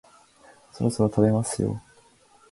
[0.71, 1.79] そろそろ食べますよ